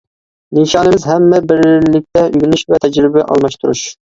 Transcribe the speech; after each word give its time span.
نىشانىمىز: 0.59 1.05
ھەممە 1.09 1.41
بىرلىكتە 1.51 2.25
ئۆگىنىش 2.31 2.65
ۋە 2.73 2.81
تەجرىبە 2.87 3.27
ئالماشتۇرۇش. 3.29 3.87